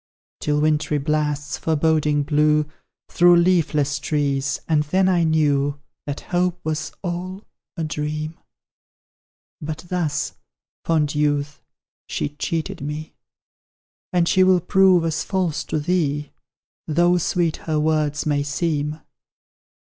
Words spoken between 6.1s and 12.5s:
Hope was all a dream. But thus, fond youth, she